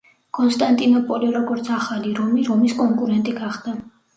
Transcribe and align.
კონსტანტინოპოლი, 0.35 1.29
როგორც 1.35 1.69
„ახალი 1.77 2.15
რომი“, 2.21 2.49
რომის 2.51 2.77
კონკურენტი 2.81 3.37
გახდა. 3.45 3.79